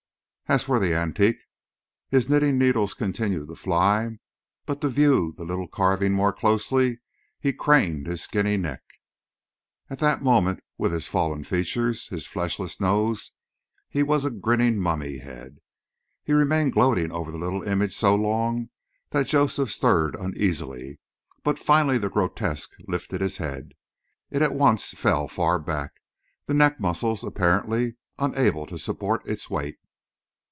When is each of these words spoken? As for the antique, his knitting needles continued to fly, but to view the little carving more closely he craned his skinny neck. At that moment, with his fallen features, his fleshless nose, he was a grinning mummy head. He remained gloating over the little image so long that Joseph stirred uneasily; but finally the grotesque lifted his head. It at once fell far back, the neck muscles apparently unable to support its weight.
As 0.49 0.63
for 0.63 0.79
the 0.81 0.93
antique, 0.93 1.37
his 2.09 2.27
knitting 2.27 2.57
needles 2.57 2.93
continued 2.93 3.47
to 3.47 3.55
fly, 3.55 4.17
but 4.65 4.81
to 4.81 4.89
view 4.89 5.31
the 5.31 5.45
little 5.45 5.69
carving 5.69 6.11
more 6.11 6.33
closely 6.33 6.99
he 7.39 7.53
craned 7.53 8.05
his 8.05 8.23
skinny 8.23 8.57
neck. 8.57 8.81
At 9.89 9.99
that 9.99 10.21
moment, 10.21 10.59
with 10.77 10.91
his 10.91 11.07
fallen 11.07 11.45
features, 11.45 12.07
his 12.09 12.27
fleshless 12.27 12.81
nose, 12.81 13.31
he 13.87 14.03
was 14.03 14.25
a 14.25 14.29
grinning 14.29 14.77
mummy 14.77 15.19
head. 15.19 15.59
He 16.21 16.33
remained 16.33 16.73
gloating 16.73 17.13
over 17.13 17.31
the 17.31 17.37
little 17.39 17.63
image 17.63 17.95
so 17.95 18.13
long 18.13 18.71
that 19.11 19.27
Joseph 19.27 19.71
stirred 19.71 20.17
uneasily; 20.17 20.99
but 21.45 21.59
finally 21.59 21.97
the 21.97 22.09
grotesque 22.09 22.71
lifted 22.89 23.21
his 23.21 23.37
head. 23.37 23.71
It 24.29 24.41
at 24.41 24.51
once 24.53 24.89
fell 24.91 25.29
far 25.29 25.59
back, 25.59 25.93
the 26.47 26.53
neck 26.53 26.77
muscles 26.77 27.23
apparently 27.23 27.95
unable 28.19 28.65
to 28.65 28.77
support 28.77 29.25
its 29.25 29.49
weight. 29.49 29.77